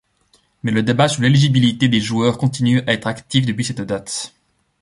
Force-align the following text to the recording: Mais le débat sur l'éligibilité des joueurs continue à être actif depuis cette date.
Mais 0.63 0.71
le 0.71 0.81
débat 0.81 1.07
sur 1.07 1.21
l'éligibilité 1.21 1.87
des 1.87 2.01
joueurs 2.01 2.39
continue 2.39 2.79
à 2.87 2.93
être 2.93 3.05
actif 3.05 3.45
depuis 3.45 3.63
cette 3.65 3.81
date. 3.81 4.33